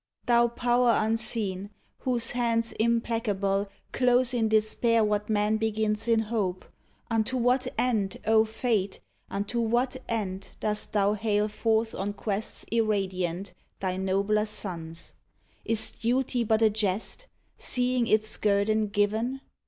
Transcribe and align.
Thou 0.25 0.47
Power 0.47 0.97
unseen 0.99 1.69
whose 1.99 2.31
hands 2.31 2.71
implacable 2.79 3.69
Close 3.91 4.33
in 4.33 4.47
despair 4.49 5.03
what 5.03 5.29
man 5.29 5.57
begins 5.57 6.07
in 6.07 6.21
hope,— 6.21 6.65
Unto 7.11 7.37
what 7.37 7.67
end, 7.77 8.17
O 8.25 8.43
Fate! 8.43 8.99
unto 9.29 9.59
what 9.61 9.95
end 10.09 10.57
Dost 10.59 10.93
thou 10.93 11.13
hale 11.13 11.47
forth 11.47 11.93
on 11.93 12.13
quests 12.13 12.65
irradiant 12.71 13.53
Thy 13.79 13.95
nobler 13.95 14.47
sons'? 14.47 15.13
Is 15.65 15.91
duty 15.91 16.43
but 16.43 16.63
a 16.63 16.71
jest. 16.71 17.27
Seeing 17.59 18.07
its 18.07 18.37
guerdon 18.37 18.87
given? 18.87 19.41